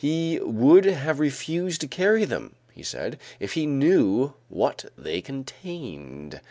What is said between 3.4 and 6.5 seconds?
he knew what they contained.